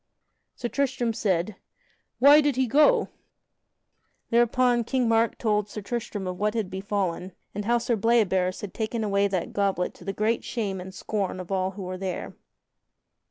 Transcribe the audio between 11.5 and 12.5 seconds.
all those who were there.